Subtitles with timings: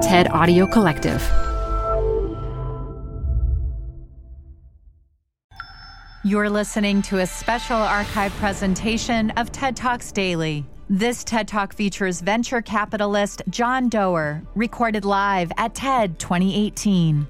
[0.00, 1.20] TED Audio Collective.
[6.24, 10.64] You're listening to a special archive presentation of TED Talks Daily.
[10.88, 17.28] This TED Talk features venture capitalist John Doerr, recorded live at TED 2018.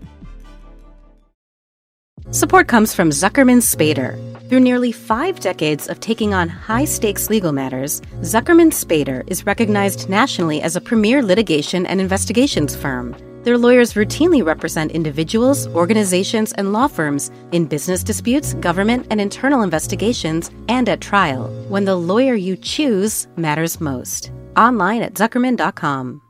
[2.30, 4.29] Support comes from Zuckerman Spader.
[4.50, 10.08] Through nearly five decades of taking on high stakes legal matters, Zuckerman Spader is recognized
[10.08, 13.14] nationally as a premier litigation and investigations firm.
[13.44, 19.62] Their lawyers routinely represent individuals, organizations, and law firms in business disputes, government and internal
[19.62, 24.32] investigations, and at trial, when the lawyer you choose matters most.
[24.56, 26.22] Online at Zuckerman.com.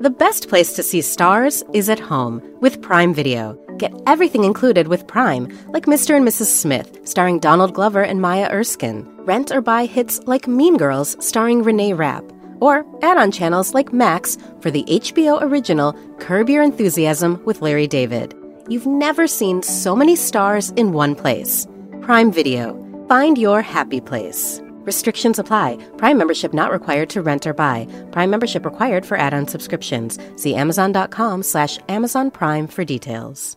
[0.00, 3.58] The best place to see stars is at home with Prime Video.
[3.78, 6.16] Get everything included with Prime, like Mr.
[6.16, 6.46] and Mrs.
[6.46, 9.06] Smith, starring Donald Glover and Maya Erskine.
[9.24, 12.24] Rent or buy hits like Mean Girls, starring Renee Rapp
[12.60, 17.86] or add on channels like Max for the HBO original Curb Your Enthusiasm with Larry
[17.86, 18.34] David.
[18.68, 21.66] You've never seen so many stars in one place.
[22.00, 22.80] Prime Video.
[23.08, 24.62] Find your happy place.
[24.84, 25.76] Restrictions apply.
[25.98, 27.86] Prime membership not required to rent or buy.
[28.12, 30.18] Prime membership required for add-on subscriptions.
[30.36, 33.56] See Amazon.com slash Amazon Prime for details.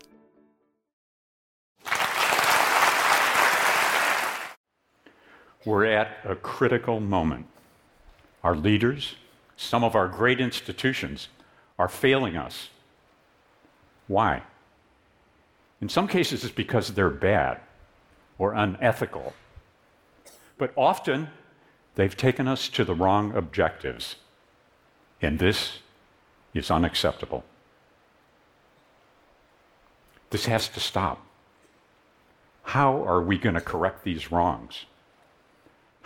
[5.68, 7.46] We're at a critical moment.
[8.42, 9.16] Our leaders,
[9.58, 11.28] some of our great institutions,
[11.78, 12.70] are failing us.
[14.08, 14.44] Why?
[15.82, 17.60] In some cases, it's because they're bad
[18.38, 19.34] or unethical.
[20.58, 21.32] But often,
[21.96, 24.16] they've taken us to the wrong objectives.
[25.22, 25.80] And this
[26.54, 27.44] is unacceptable.
[30.30, 31.26] This has to stop.
[32.64, 34.86] How are we going to correct these wrongs?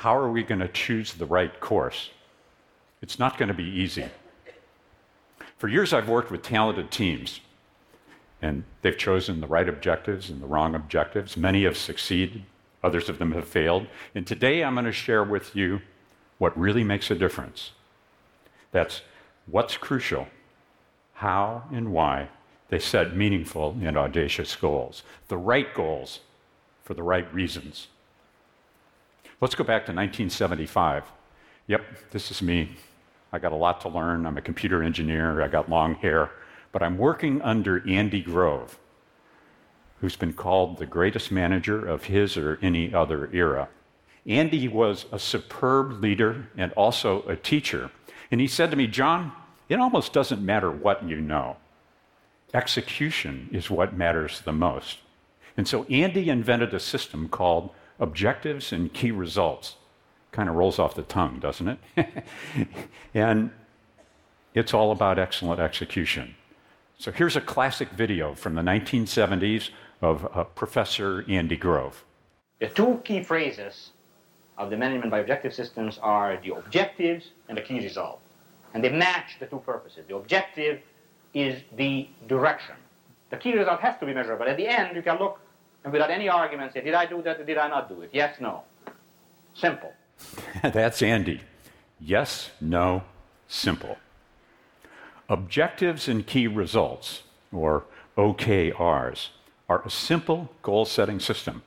[0.01, 2.09] How are we going to choose the right course?
[3.03, 4.05] It's not going to be easy.
[5.59, 7.39] For years, I've worked with talented teams,
[8.41, 11.37] and they've chosen the right objectives and the wrong objectives.
[11.37, 12.45] Many have succeeded,
[12.83, 13.85] others of them have failed.
[14.15, 15.81] And today, I'm going to share with you
[16.39, 17.69] what really makes a difference.
[18.71, 19.01] That's
[19.45, 20.29] what's crucial,
[21.13, 22.29] how and why
[22.69, 26.21] they set meaningful and audacious goals, the right goals
[26.83, 27.87] for the right reasons.
[29.41, 31.03] Let's go back to 1975.
[31.65, 31.81] Yep,
[32.11, 32.77] this is me.
[33.33, 34.27] I got a lot to learn.
[34.27, 36.29] I'm a computer engineer, I got long hair,
[36.71, 38.77] but I'm working under Andy Grove,
[39.99, 43.67] who's been called the greatest manager of his or any other era.
[44.27, 47.89] Andy was a superb leader and also a teacher.
[48.29, 49.31] And he said to me, John,
[49.69, 51.57] it almost doesn't matter what you know.
[52.53, 54.99] Execution is what matters the most.
[55.57, 59.77] And so Andy invented a system called objectives and key results.
[60.31, 62.23] Kind of rolls off the tongue, doesn't it?
[63.13, 63.51] and
[64.53, 66.35] it's all about excellent execution.
[66.97, 69.69] So here's a classic video from the 1970s
[70.01, 72.03] of uh, Professor Andy Grove.
[72.59, 73.91] The two key phrases
[74.57, 78.19] of the management by objective systems are the objectives and the key result.
[78.73, 80.05] And they match the two purposes.
[80.07, 80.81] The objective
[81.33, 82.75] is the direction.
[83.29, 84.39] The key result has to be measurable.
[84.39, 85.39] But at the end, you can look
[85.83, 88.09] and without any argument say, did I do that or did I not do it?
[88.13, 88.63] Yes, no.
[89.53, 89.93] Simple.
[90.63, 91.41] That's Andy.
[91.99, 93.03] Yes, no,
[93.47, 93.97] simple.
[95.29, 97.85] Objectives and key results, or
[98.17, 99.29] OKRs,
[99.69, 101.61] are a simple goal setting system.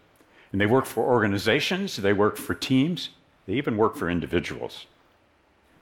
[0.52, 3.10] And they work for organizations, they work for teams,
[3.46, 4.86] they even work for individuals.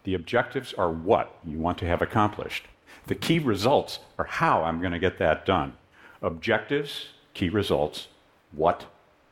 [0.05, 2.67] The objectives are what you want to have accomplished.
[3.07, 5.75] The key results are how I'm going to get that done.
[6.21, 8.09] Objectives, key results,
[8.53, 8.87] what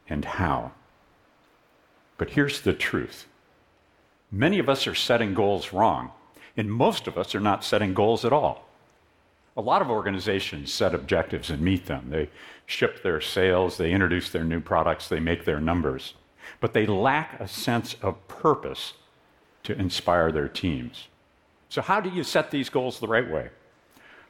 [0.09, 0.73] and how.
[2.19, 3.27] But here's the truth
[4.33, 6.13] Many of us are setting goals wrong,
[6.57, 8.69] and most of us are not setting goals at all.
[9.57, 12.11] A lot of organizations set objectives and meet them.
[12.11, 12.31] They
[12.65, 16.15] ship their sales, they introduce their new products, they make their numbers.
[16.61, 18.95] But they lack a sense of purpose
[19.65, 21.09] to inspire their teams.
[21.69, 23.51] So, how do you set these goals the right way?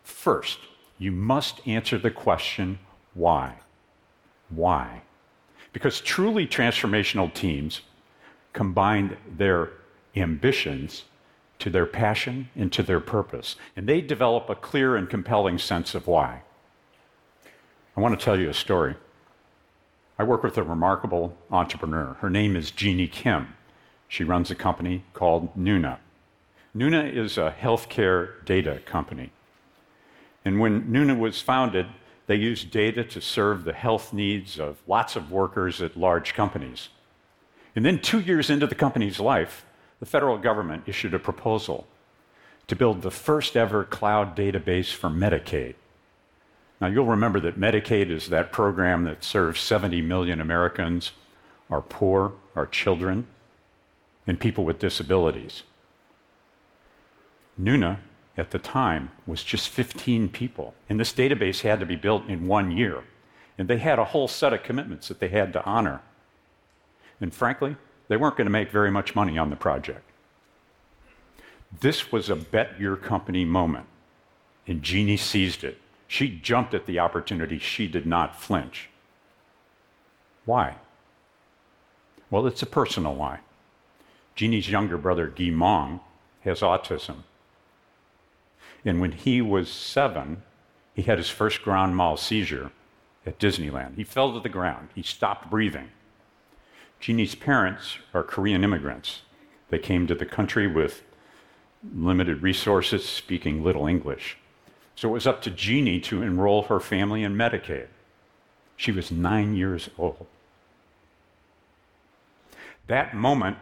[0.03, 0.59] First,
[0.99, 2.79] you must answer the question
[3.15, 3.57] why?
[4.51, 5.03] Why?
[5.73, 7.81] Because truly transformational teams
[8.53, 9.71] combine their
[10.17, 11.05] ambitions
[11.61, 13.57] to their passion and to their purpose.
[13.77, 16.43] And they develop a clear and compelling sense of why.
[17.97, 18.97] I want to tell you a story.
[20.19, 22.17] I work with a remarkable entrepreneur.
[22.21, 23.55] Her name is Jini Kim.
[24.09, 25.99] She runs a company called Nuna.
[26.77, 29.33] Nuna is a healthcare data company.
[30.45, 31.87] And when Nuna was founded,
[32.31, 36.89] they used data to serve the health needs of lots of workers at large companies.
[37.75, 39.65] And then, two years into the company's life,
[39.99, 41.89] the federal government issued a proposal
[42.69, 45.75] to build the first ever cloud database for Medicaid.
[46.81, 51.11] Now, you'll remember that Medicaid is that program that serves 70 million Americans,
[51.69, 53.27] our poor, our children,
[54.25, 55.65] and people with disabilities.
[57.61, 57.99] Nuna,
[58.37, 62.47] at the time, was just 15 people, and this database had to be built in
[62.47, 63.05] one year.
[63.59, 66.01] And they had a whole set of commitments that they had to honor.
[67.21, 67.77] And frankly,
[68.09, 70.03] they weren't going to make very much money on the project.
[71.81, 73.87] This was a bet your company moment,
[74.67, 75.79] and Jini seized it.
[76.09, 78.89] She jumped at the opportunity, she did not flinch.
[80.45, 80.77] Why?
[82.31, 83.41] Well, it's a personal why.
[84.37, 86.01] Jini's younger brother, Kai Mun,
[86.43, 87.19] has autism.
[88.85, 90.43] And when he was seven,
[90.95, 92.71] he had his first grand mal seizure
[93.27, 93.97] at Disneyland.
[93.97, 95.91] He fell to the ground, he stopped breathing.
[97.01, 99.23] Jini's parents are Korean immigrants.
[99.71, 101.03] They came to the country with
[101.95, 104.37] limited resources, speaking little English.
[104.95, 107.87] So it was up to Jini to enroll her family in Medicaid.
[108.77, 110.27] She was nine years old.
[112.87, 113.57] That moment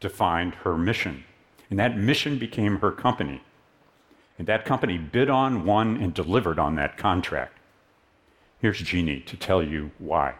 [0.00, 1.24] defined her mission,
[1.68, 3.42] and that mission became her company.
[4.38, 7.58] And that company bid on, won, and delivered on that contract.
[8.60, 10.34] Here's Jini to tell you why.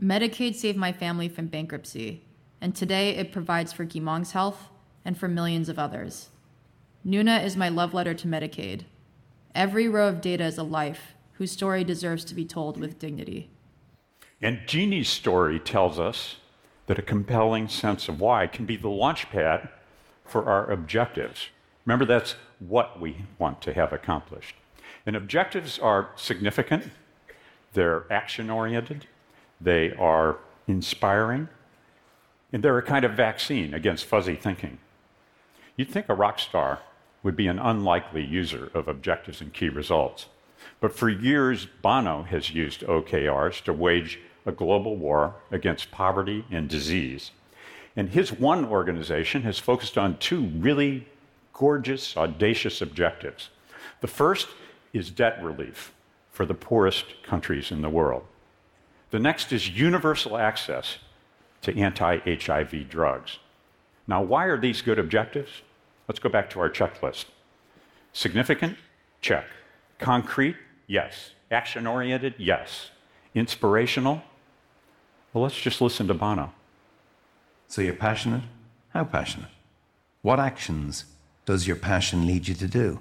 [0.00, 2.22] Medicaid saved my family from bankruptcy,
[2.60, 4.68] and today it provides for Kai Mun's health
[5.04, 6.30] and for millions of others.
[7.06, 8.82] Nuna is my love letter to Medicaid.
[9.54, 13.50] Every row of data is a life whose story deserves to be told with dignity.
[14.40, 16.36] And Jini's story tells us
[16.86, 19.68] that a compelling sense of why can be the launchpad
[20.24, 21.48] for our objectives.
[21.84, 24.54] Remember, that's what we want to have accomplished.
[25.06, 26.90] And objectives are significant,
[27.72, 29.06] they're action oriented,
[29.60, 31.48] they are inspiring,
[32.52, 34.78] and they're a kind of vaccine against fuzzy thinking.
[35.76, 36.80] You'd think a rock star
[37.22, 40.26] would be an unlikely user of objectives and key results.
[40.80, 46.68] But for years, Bono has used OKRs to wage a global war against poverty and
[46.68, 47.30] disease.
[47.96, 51.06] And his one organization has focused on two really
[51.52, 53.50] gorgeous, audacious objectives.
[54.00, 54.48] The first
[54.92, 55.92] is debt relief
[56.30, 58.24] for the poorest countries in the world.
[59.10, 60.98] The next is universal access
[61.62, 63.38] to anti HIV drugs.
[64.06, 65.50] Now, why are these good objectives?
[66.08, 67.26] Let's go back to our checklist.
[68.12, 68.76] Significant?
[69.20, 69.44] Check.
[69.98, 70.56] Concrete?
[70.86, 71.30] Yes.
[71.50, 72.34] Action oriented?
[72.38, 72.90] Yes.
[73.34, 74.22] Inspirational?
[75.32, 76.52] Well, let's just listen to Bono.
[77.68, 78.42] So you're passionate?
[78.88, 79.50] How passionate?
[80.22, 81.04] What actions
[81.50, 83.00] does your passion lead you to do?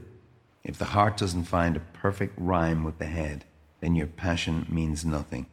[0.63, 3.45] If the heart doesn't find a perfect rhyme with the head,
[3.79, 5.45] then your passion means nothing.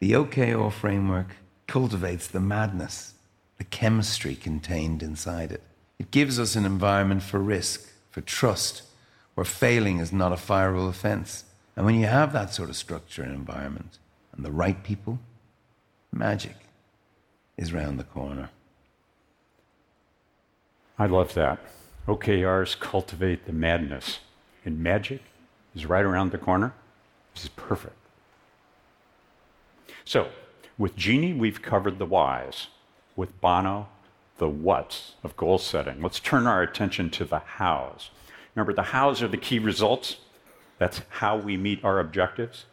[0.00, 1.36] The OKR framework
[1.68, 3.14] cultivates the madness,
[3.58, 5.62] the chemistry contained inside it.
[6.00, 8.82] It gives us an environment for risk, for trust,
[9.36, 11.44] where failing is not a fireable offense.
[11.76, 13.98] And when you have that sort of structure and environment,
[14.32, 15.20] and the right people,
[16.10, 16.56] magic
[17.56, 18.50] is round the corner.
[20.98, 21.60] I love that.
[22.06, 24.18] OKRs cultivate the madness,
[24.64, 25.22] and magic
[25.74, 26.74] is right around the corner.
[27.34, 27.96] This is perfect.
[30.04, 30.28] So,
[30.76, 32.66] with Jini, we've covered the whys.
[33.14, 33.88] With Bono,
[34.38, 36.02] the whats of goal setting.
[36.02, 38.10] Let's turn our attention to the hows.
[38.54, 40.16] Remember, the hows are the key results.
[40.78, 42.64] That's how we meet our objectives.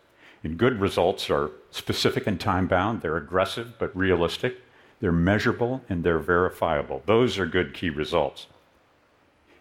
[0.44, 4.58] And good results are specific and time bound, they're aggressive but realistic,
[5.02, 7.04] they're measurable, and they're verifiable.
[7.06, 8.48] Those are good key results.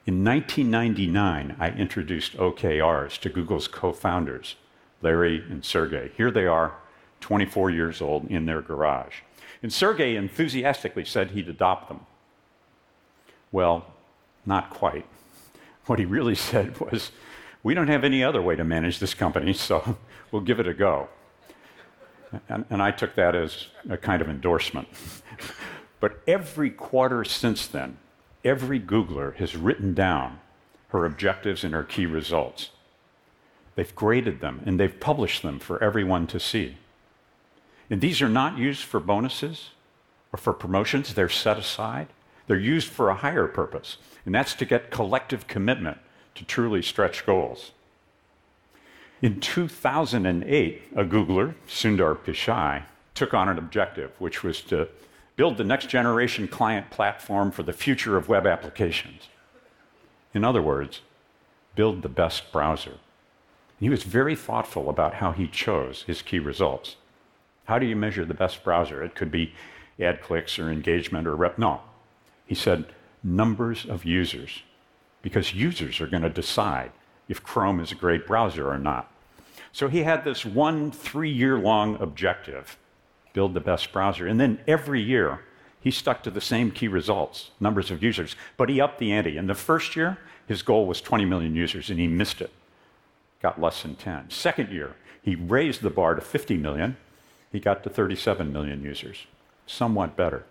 [0.08, 4.56] In 1999, I introduced OKRs to Google's co founders,
[5.02, 6.12] Larry and Sergey.
[6.16, 6.72] Here they are,
[7.20, 9.16] 24 years old, in their garage.
[9.62, 12.06] And Sergey enthusiastically said he'd adopt them.
[13.52, 13.84] Well,
[14.46, 15.04] not quite.
[15.84, 17.12] What he really said was,
[17.62, 19.98] We don't have any other way to manage this company, so
[20.30, 21.10] we'll give it a go.
[22.48, 24.88] And, and I took that as a kind of endorsement.
[26.00, 27.98] but every quarter since then,
[28.44, 30.40] every Googler has written down
[30.88, 32.70] her objectives and her key results.
[33.74, 36.76] They've graded them and they've published them for everyone to see.
[37.90, 39.70] And these are not used for bonuses
[40.32, 42.08] or for promotions, they're set aside.
[42.46, 45.98] They're used for a higher purpose, and that's to get collective commitment
[46.34, 47.72] to truly stretch goals.
[49.20, 54.88] In 2008, a Googler, Sundar Pichai, took on an objective, which was to
[55.38, 59.28] build the next generation client platform for the future of web applications.
[60.34, 61.00] In other words,
[61.76, 62.94] build the best browser.
[63.78, 66.96] He was very thoughtful about how he chose his key results.
[67.66, 69.00] How do you measure the best browser?
[69.04, 69.54] It could be
[70.00, 71.56] ad clicks or engagement or rep.
[71.56, 71.82] No.
[72.44, 72.86] He said
[73.22, 74.64] numbers of users
[75.22, 76.90] because users are going to decide
[77.28, 79.12] if Chrome is a great browser or not.
[79.70, 82.76] So he had this one three year long objective
[83.38, 84.26] build the best browser.
[84.26, 85.42] And then every year,
[85.80, 89.36] he stuck to the same key results, numbers of users, but he upped the ante.
[89.36, 90.18] In the first year,
[90.48, 92.50] his goal was 20 million users, and he missed it.
[93.40, 94.30] Got less than 10.
[94.30, 96.96] Second year, he raised the bar to 50 million.
[97.52, 99.28] He got to 37 million users,
[99.68, 100.44] somewhat better.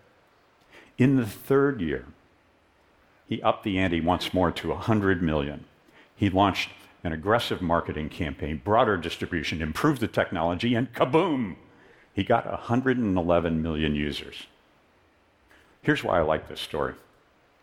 [0.97, 2.05] In the third year,
[3.27, 5.65] he upped the ante once more to 100 million.
[6.15, 6.69] He launched
[7.03, 11.57] an aggressive marketing campaign, broader distribution, improved the technology, and kaboom!
[12.17, 14.47] He got 111 million users.
[15.83, 16.95] Here's why I like this story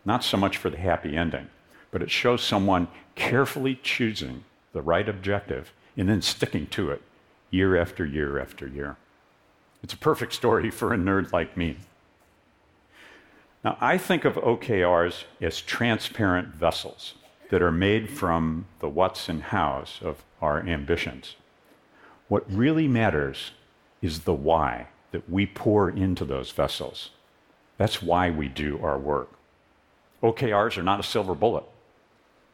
[0.04, 1.48] not so much for the happy ending,
[1.90, 7.02] but it shows someone carefully choosing the right objective and then sticking to it
[7.50, 8.96] year after year after year.
[9.82, 11.78] It's a perfect story for a nerd like me.
[13.64, 17.14] Now, I think of OKRs as transparent vessels
[17.50, 21.34] that are made from the what's and how's of our ambitions.
[22.28, 23.50] What really matters
[24.04, 27.10] is the why that we pour into those vessels.
[27.78, 29.30] That's why we do our work.
[30.22, 31.64] OKRs are not a silver bullet.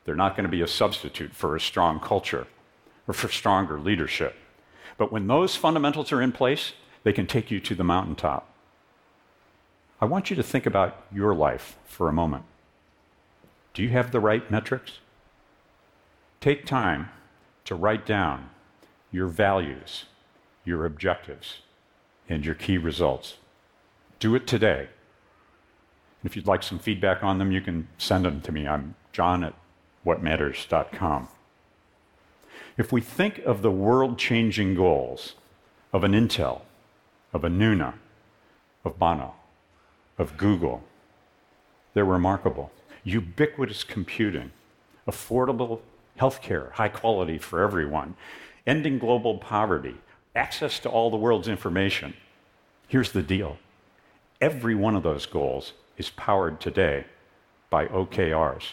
[0.05, 2.47] They're not going to be a substitute for a strong culture
[3.09, 4.37] or for stronger leadership.
[4.97, 8.49] But when those fundamentals are in place, they can take you to the mountaintop.
[10.01, 12.45] I want you to think about your life for a moment.
[13.75, 15.01] Do you have the right metrics?
[16.41, 17.09] Take time
[17.65, 18.51] to write down
[19.11, 20.05] your values,
[20.71, 21.59] your objectives,
[22.29, 23.37] and your key results.
[24.21, 24.89] Do it today.
[26.23, 28.69] And if you'd like some feedback on them, you can send them to me.
[28.69, 29.55] I'm john at
[30.07, 31.29] whatmatters.com.
[32.79, 35.35] If we think of the world changing goals
[35.93, 36.63] of an Intel,
[37.33, 37.95] of a Nuna,
[38.85, 39.35] of Bono,
[40.19, 40.85] of Google,
[41.95, 42.71] they're remarkable.
[43.03, 44.53] Ubiquitous computing,
[45.09, 45.81] affordable
[46.19, 48.15] healthcare, high quality for everyone,
[48.67, 49.97] ending global poverty,
[50.35, 52.15] access to all the world's information.
[52.89, 53.59] Here's the deal
[54.41, 57.05] every one of those goals is powered today
[57.69, 58.73] by OKRs.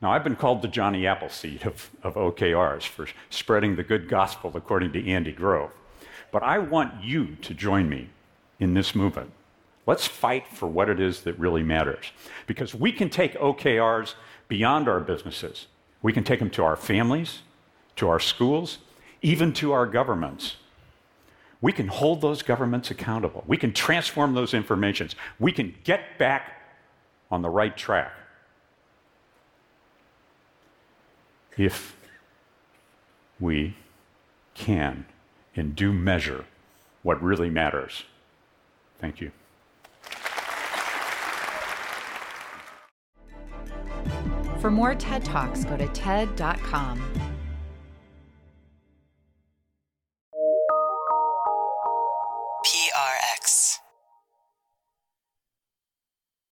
[0.00, 4.52] Now, I've been called the Johnny Appleseed of, of OKRs for spreading the good gospel
[4.54, 5.72] according to Andy Grove.
[6.30, 8.10] But I want you to join me
[8.60, 9.32] in this movement.
[9.86, 12.12] Let's fight for what it is that really matters.
[12.46, 14.14] Because we can take OKRs
[14.48, 15.66] beyond our businesses.
[16.02, 17.40] We can take them to our families,
[17.96, 18.78] to our schools,
[19.26, 20.56] even to our governments
[21.60, 23.42] we can hold those governments accountable.
[23.46, 25.16] We can transform those informations.
[25.40, 26.52] We can get back
[27.30, 28.12] on the right track.
[31.56, 31.96] If
[33.40, 33.76] we
[34.54, 35.06] can
[35.54, 36.44] in due measure
[37.02, 38.04] what really matters.
[39.00, 39.32] Thank you.
[44.60, 47.25] For more TED Talks, go to TED.com.